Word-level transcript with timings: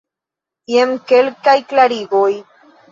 Jen 0.75 0.95
kelkaj 1.13 1.57
klarigoj. 1.73 2.29